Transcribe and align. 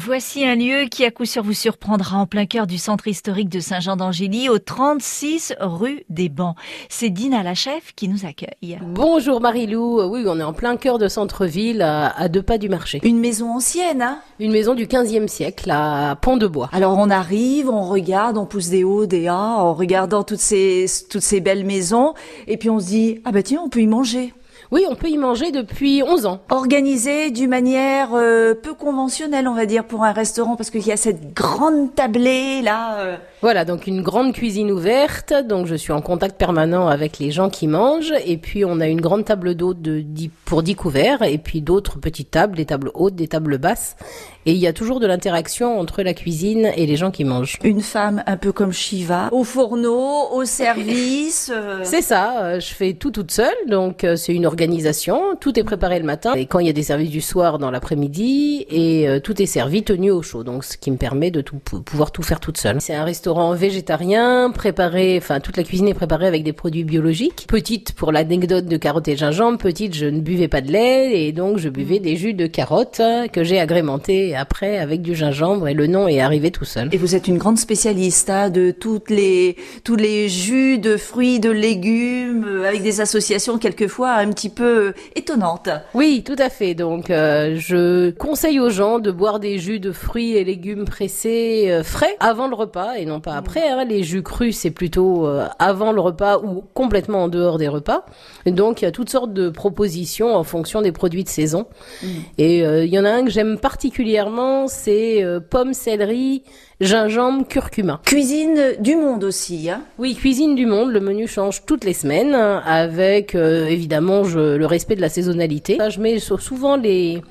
Voici 0.00 0.46
un 0.46 0.54
lieu 0.54 0.84
qui 0.88 1.04
à 1.04 1.10
coup 1.10 1.24
sûr 1.24 1.42
vous 1.42 1.52
surprendra 1.52 2.18
en 2.18 2.26
plein 2.26 2.46
cœur 2.46 2.68
du 2.68 2.78
centre 2.78 3.08
historique 3.08 3.48
de 3.48 3.58
Saint-Jean 3.58 3.96
d'Angély, 3.96 4.48
au 4.48 4.60
36 4.60 5.56
rue 5.58 6.04
des 6.08 6.28
Bancs. 6.28 6.54
C'est 6.88 7.10
Dina 7.10 7.42
la 7.42 7.54
chef 7.56 7.94
qui 7.96 8.06
nous 8.06 8.24
accueille. 8.24 8.78
Bonjour 8.80 9.40
Marilou, 9.40 10.00
oui 10.08 10.22
on 10.28 10.38
est 10.38 10.44
en 10.44 10.52
plein 10.52 10.76
cœur 10.76 10.98
de 10.98 11.08
centre-ville, 11.08 11.82
à, 11.82 12.28
deux 12.28 12.42
pas 12.42 12.58
du 12.58 12.68
marché. 12.68 13.00
Une 13.02 13.18
maison 13.18 13.50
ancienne, 13.50 14.00
hein? 14.00 14.20
Une 14.38 14.52
maison 14.52 14.76
du 14.76 14.86
15e 14.86 15.26
siècle, 15.26 15.68
à 15.72 16.16
Pont-de-Bois. 16.22 16.70
Alors 16.72 16.96
on 16.96 17.10
arrive, 17.10 17.68
on 17.68 17.82
regarde, 17.82 18.38
on 18.38 18.46
pousse 18.46 18.68
des 18.68 18.84
hauts, 18.84 19.06
des 19.06 19.26
A, 19.26 19.34
en 19.36 19.74
regardant 19.74 20.22
toutes 20.22 20.38
ces, 20.38 20.86
toutes 21.10 21.22
ces 21.22 21.40
belles 21.40 21.66
maisons, 21.66 22.14
et 22.46 22.56
puis 22.56 22.70
on 22.70 22.78
se 22.78 22.86
dit, 22.86 23.20
ah 23.24 23.32
bah 23.32 23.42
tiens, 23.42 23.62
on 23.64 23.68
peut 23.68 23.80
y 23.80 23.88
manger. 23.88 24.32
Oui, 24.70 24.84
on 24.88 24.94
peut 24.94 25.08
y 25.08 25.16
manger 25.16 25.50
depuis 25.50 26.02
11 26.02 26.26
ans. 26.26 26.40
Organisé 26.50 27.30
d'une 27.30 27.48
manière 27.48 28.10
euh, 28.14 28.54
peu 28.54 28.74
conventionnelle, 28.74 29.48
on 29.48 29.54
va 29.54 29.66
dire, 29.66 29.84
pour 29.84 30.04
un 30.04 30.12
restaurant, 30.12 30.56
parce 30.56 30.70
qu'il 30.70 30.86
y 30.86 30.92
a 30.92 30.96
cette 30.96 31.32
grande 31.32 31.94
tablée 31.94 32.60
là. 32.62 32.98
Euh. 32.98 33.16
Voilà, 33.40 33.64
donc 33.64 33.86
une 33.86 34.02
grande 34.02 34.32
cuisine 34.32 34.70
ouverte. 34.70 35.32
Donc 35.46 35.66
je 35.66 35.74
suis 35.74 35.92
en 35.92 36.00
contact 36.00 36.36
permanent 36.36 36.88
avec 36.88 37.18
les 37.18 37.30
gens 37.30 37.50
qui 37.50 37.66
mangent, 37.66 38.12
et 38.26 38.36
puis 38.36 38.64
on 38.64 38.80
a 38.80 38.86
une 38.86 39.00
grande 39.00 39.24
table 39.24 39.54
d'hôte 39.54 39.80
de, 39.80 40.04
pour 40.44 40.62
10 40.62 40.74
couverts, 40.74 41.22
et 41.22 41.38
puis 41.38 41.62
d'autres 41.62 41.98
petites 41.98 42.30
tables, 42.30 42.56
des 42.56 42.66
tables 42.66 42.90
hautes, 42.94 43.14
des 43.14 43.28
tables 43.28 43.58
basses. 43.58 43.96
Et 44.44 44.52
il 44.52 44.58
y 44.58 44.66
a 44.66 44.72
toujours 44.72 44.98
de 44.98 45.06
l'interaction 45.06 45.78
entre 45.78 46.02
la 46.02 46.14
cuisine 46.14 46.70
et 46.74 46.86
les 46.86 46.96
gens 46.96 47.10
qui 47.10 47.24
mangent. 47.24 47.58
Une 47.62 47.82
femme 47.82 48.22
un 48.26 48.36
peu 48.36 48.50
comme 48.50 48.72
Shiva, 48.72 49.28
au 49.30 49.44
fourneau, 49.44 50.28
au 50.32 50.44
service. 50.44 51.50
Euh. 51.54 51.80
C'est 51.84 52.02
ça, 52.02 52.58
je 52.58 52.72
fais 52.72 52.94
tout 52.94 53.10
toute 53.10 53.30
seule, 53.30 53.54
donc 53.68 54.06
c'est 54.16 54.34
une 54.34 54.46
organisation. 54.48 55.36
Tout 55.40 55.58
est 55.58 55.62
préparé 55.62 55.98
le 55.98 56.04
matin 56.04 56.34
et 56.34 56.46
quand 56.46 56.58
il 56.58 56.66
y 56.66 56.70
a 56.70 56.72
des 56.72 56.82
services 56.82 57.10
du 57.10 57.20
soir 57.20 57.58
dans 57.58 57.70
l'après-midi 57.70 58.66
et 58.68 59.08
euh, 59.08 59.20
tout 59.20 59.40
est 59.40 59.46
servi 59.46 59.84
tenu 59.84 60.10
au 60.10 60.22
chaud. 60.22 60.42
Donc 60.42 60.64
ce 60.64 60.76
qui 60.76 60.90
me 60.90 60.96
permet 60.96 61.30
de 61.30 61.40
tout, 61.40 61.58
pouvoir 61.58 62.10
tout 62.10 62.22
faire 62.22 62.40
toute 62.40 62.58
seule. 62.58 62.80
C'est 62.80 62.94
un 62.94 63.04
restaurant 63.04 63.54
végétarien 63.54 64.50
préparé, 64.50 65.16
enfin 65.18 65.40
toute 65.40 65.56
la 65.56 65.62
cuisine 65.62 65.88
est 65.88 65.94
préparée 65.94 66.26
avec 66.26 66.42
des 66.42 66.52
produits 66.52 66.84
biologiques. 66.84 67.46
Petite 67.48 67.92
pour 67.92 68.10
l'anecdote 68.10 68.66
de 68.66 68.76
carottes 68.76 69.08
et 69.08 69.16
gingembre, 69.16 69.58
petite 69.58 69.94
je 69.94 70.06
ne 70.06 70.20
buvais 70.20 70.48
pas 70.48 70.60
de 70.60 70.72
lait 70.72 71.26
et 71.26 71.32
donc 71.32 71.58
je 71.58 71.68
buvais 71.68 72.00
des 72.00 72.16
jus 72.16 72.34
de 72.34 72.46
carottes 72.46 73.00
que 73.32 73.44
j'ai 73.44 73.60
agrémentés 73.60 74.34
après 74.34 74.78
avec 74.78 75.02
du 75.02 75.14
gingembre 75.14 75.68
et 75.68 75.74
le 75.74 75.86
nom 75.86 76.08
est 76.08 76.20
arrivé 76.20 76.50
tout 76.50 76.64
seul. 76.64 76.88
Et 76.92 76.96
vous 76.96 77.14
êtes 77.14 77.28
une 77.28 77.38
grande 77.38 77.58
spécialiste 77.58 78.30
hein, 78.30 78.50
de 78.50 78.70
toutes 78.70 79.10
les 79.10 79.56
tous 79.84 79.96
les 79.96 80.28
jus 80.28 80.78
de 80.78 80.96
fruits, 80.96 81.40
de 81.40 81.50
légumes 81.50 82.44
euh, 82.46 82.68
avec 82.68 82.82
des 82.82 83.00
associations 83.00 83.58
quelquefois 83.58 84.12
un 84.12 84.32
petit 84.38 84.50
peu 84.50 84.92
étonnante. 85.16 85.68
Oui, 85.94 86.22
tout 86.24 86.36
à 86.38 86.48
fait. 86.48 86.74
Donc, 86.74 87.10
euh, 87.10 87.56
je 87.58 88.10
conseille 88.10 88.60
aux 88.60 88.70
gens 88.70 89.00
de 89.00 89.10
boire 89.10 89.40
des 89.40 89.58
jus 89.58 89.80
de 89.80 89.90
fruits 89.90 90.36
et 90.36 90.44
légumes 90.44 90.84
pressés 90.84 91.66
euh, 91.68 91.82
frais 91.82 92.16
avant 92.20 92.46
le 92.46 92.54
repas 92.54 92.94
et 92.94 93.04
non 93.04 93.18
pas 93.18 93.34
après. 93.34 93.68
Hein. 93.68 93.84
Les 93.84 94.04
jus 94.04 94.22
crus, 94.22 94.56
c'est 94.56 94.70
plutôt 94.70 95.26
euh, 95.26 95.48
avant 95.58 95.90
le 95.90 96.00
repas 96.00 96.38
ou 96.38 96.62
complètement 96.72 97.24
en 97.24 97.28
dehors 97.28 97.58
des 97.58 97.66
repas. 97.66 98.06
Et 98.46 98.52
donc, 98.52 98.80
il 98.80 98.84
y 98.84 98.88
a 98.88 98.92
toutes 98.92 99.10
sortes 99.10 99.32
de 99.32 99.48
propositions 99.48 100.36
en 100.36 100.44
fonction 100.44 100.82
des 100.82 100.92
produits 100.92 101.24
de 101.24 101.28
saison. 101.28 101.66
Mm. 102.04 102.06
Et 102.38 102.58
il 102.58 102.94
y 102.94 102.98
en 102.98 103.04
a 103.04 103.10
un 103.10 103.24
que 103.24 103.30
j'aime 103.30 103.58
particulièrement, 103.58 104.68
c'est 104.68 105.24
pommes, 105.50 105.74
céleri, 105.74 106.44
gingembre, 106.80 107.46
curcuma. 107.46 108.00
Cuisine 108.04 108.74
du 108.80 108.96
monde 108.96 109.24
aussi, 109.24 109.68
hein 109.70 109.82
Oui, 109.98 110.14
cuisine 110.14 110.54
du 110.54 110.66
monde. 110.66 110.90
Le 110.90 111.00
menu 111.00 111.26
change 111.26 111.64
toutes 111.66 111.84
les 111.84 111.92
semaines 111.94 112.34
avec 112.34 113.34
évidemment 113.34 114.24
je 114.24 114.56
le 114.56 114.66
respect 114.66 114.96
de 114.96 115.00
la 115.00 115.08
saisonnalité. 115.08 115.78
Je 115.88 116.00
mets 116.00 116.18
souvent 116.18 116.76
les 116.76 117.22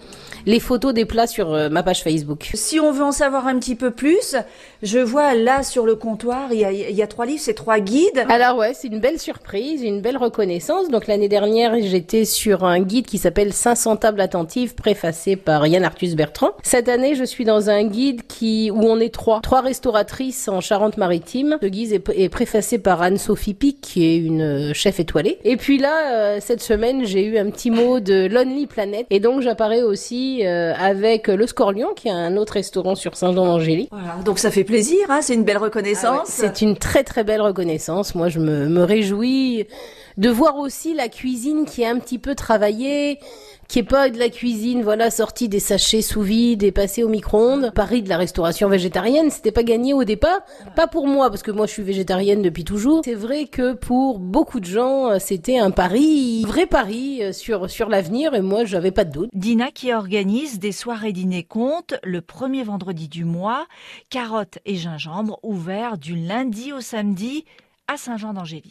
les 0.47 0.61
photos 0.61 0.93
des 0.93 1.03
plats 1.05 1.27
sur 1.27 1.53
euh, 1.53 1.67
ma 1.69 1.83
page 1.83 2.01
Facebook. 2.01 2.49
Si 2.53 2.79
on 2.79 2.93
veut 2.93 3.03
en 3.03 3.11
savoir 3.11 3.47
un 3.47 3.59
petit 3.59 3.75
peu 3.75 3.91
plus, 3.91 4.37
je 4.81 4.97
vois 4.97 5.35
là 5.35 5.61
sur 5.61 5.85
le 5.85 5.95
comptoir, 5.95 6.53
il 6.53 6.59
y 6.59 6.65
a, 6.65 6.71
il 6.71 6.95
y 6.95 7.01
a 7.01 7.07
trois 7.07 7.25
livres, 7.25 7.41
c'est 7.43 7.53
trois 7.53 7.79
guides. 7.79 8.25
Alors 8.29 8.57
ouais, 8.57 8.73
c'est 8.73 8.87
une 8.87 9.01
belle 9.01 9.19
surprise, 9.19 9.83
une 9.83 9.99
belle 9.99 10.15
reconnaissance. 10.15 10.87
Donc 10.87 11.07
l'année 11.07 11.27
dernière, 11.27 11.75
j'étais 11.81 12.23
sur 12.23 12.63
un 12.63 12.79
guide 12.79 13.05
qui 13.05 13.17
s'appelle 13.17 13.51
500 13.51 13.97
tables 13.97 14.21
attentives, 14.21 14.73
préfacé 14.73 15.35
par 15.35 15.67
Yann 15.67 15.83
Arthus 15.83 16.15
Bertrand. 16.15 16.51
Cette 16.63 16.87
année, 16.87 17.15
je 17.15 17.25
suis 17.25 17.43
dans 17.43 17.69
un 17.69 17.83
guide 17.83 18.21
qui 18.27 18.71
où 18.71 18.83
on 18.83 19.01
est 19.01 19.13
trois, 19.13 19.41
trois 19.41 19.59
restauratrices 19.59 20.47
en 20.47 20.61
Charente-Maritime. 20.61 21.57
Ce 21.61 21.67
guide 21.67 22.01
est, 22.15 22.29
préfacé 22.29 22.77
par 22.77 23.01
Anne-Sophie 23.01 23.53
Pic, 23.53 23.81
qui 23.81 24.05
est 24.05 24.17
une 24.17 24.69
euh, 24.69 24.73
chef 24.73 25.01
étoilée. 25.01 25.39
Et 25.43 25.57
puis 25.57 25.77
là, 25.77 26.13
euh, 26.13 26.37
cette 26.39 26.61
semaine, 26.61 27.05
j'ai 27.05 27.25
eu 27.25 27.37
un 27.37 27.49
petit 27.49 27.69
mot 27.69 27.99
de 27.99 28.27
Lonely 28.27 28.67
Planet, 28.67 29.05
et 29.09 29.19
donc 29.19 29.41
j'apparais 29.41 29.81
aussi 29.81 30.36
euh, 30.45 30.73
avec 30.75 31.27
le 31.27 31.47
Scorlion, 31.47 31.93
qui 31.95 32.07
est 32.07 32.11
un 32.11 32.37
autre 32.37 32.53
restaurant 32.53 32.95
sur 32.95 33.15
Saint-Jean-d'Angély. 33.15 33.87
Voilà, 33.91 34.17
donc 34.23 34.39
ça 34.39 34.51
fait 34.51 34.63
plaisir, 34.63 34.99
hein, 35.09 35.19
c'est 35.21 35.33
une 35.33 35.43
belle 35.43 35.57
reconnaissance. 35.57 36.27
Ah 36.27 36.47
c'est 36.47 36.61
une 36.61 36.77
très 36.77 37.03
très 37.03 37.23
belle 37.23 37.41
reconnaissance. 37.41 38.13
Moi, 38.15 38.29
je 38.29 38.39
me, 38.39 38.67
me 38.67 38.83
réjouis 38.83 39.65
de 40.17 40.29
voir 40.29 40.57
aussi 40.57 40.93
la 40.93 41.09
cuisine 41.09 41.65
qui 41.65 41.83
est 41.83 41.87
un 41.87 41.99
petit 41.99 42.19
peu 42.19 42.35
travaillée 42.35 43.19
qui 43.67 43.79
est 43.79 43.83
pas 43.83 44.09
de 44.09 44.17
la 44.17 44.29
cuisine, 44.29 44.81
voilà, 44.81 45.11
sortie 45.11 45.49
des 45.49 45.59
sachets 45.59 46.01
sous 46.01 46.21
vide 46.21 46.63
et 46.63 46.71
passée 46.71 47.03
au 47.03 47.09
micro-ondes. 47.09 47.71
Paris 47.75 48.01
de 48.01 48.09
la 48.09 48.17
restauration 48.17 48.69
végétarienne, 48.69 49.29
c'était 49.29 49.51
pas 49.51 49.63
gagné 49.63 49.93
au 49.93 50.03
départ. 50.05 50.39
Pas 50.75 50.87
pour 50.87 51.07
moi, 51.07 51.29
parce 51.29 51.43
que 51.43 51.51
moi 51.51 51.65
je 51.65 51.73
suis 51.73 51.83
végétarienne 51.83 52.41
depuis 52.41 52.63
toujours. 52.63 53.01
C'est 53.03 53.13
vrai 53.13 53.45
que 53.45 53.73
pour 53.73 54.19
beaucoup 54.19 54.59
de 54.59 54.65
gens, 54.65 55.19
c'était 55.19 55.59
un 55.59 55.71
pari, 55.71 56.43
vrai 56.45 56.65
pari 56.65 57.21
euh, 57.21 57.33
sur, 57.33 57.69
sur 57.69 57.89
l'avenir 57.89 58.33
et 58.33 58.41
moi 58.41 58.63
j'avais 58.63 58.91
pas 58.91 59.03
de 59.03 59.11
doute. 59.11 59.29
Dina 59.33 59.71
qui 59.71 59.93
organise 59.93 60.59
des 60.59 60.71
soirées 60.71 61.11
dîner 61.11 61.43
compte 61.43 61.95
le 62.03 62.21
premier 62.21 62.63
vendredi 62.63 63.09
du 63.09 63.25
mois, 63.25 63.67
carottes 64.09 64.59
et 64.65 64.75
gingembre 64.75 65.39
ouverts 65.43 65.97
du 65.97 66.15
lundi 66.15 66.71
au 66.71 66.79
samedi 66.79 67.43
à 67.87 67.97
Saint-Jean 67.97 68.33
d'Angély. 68.33 68.63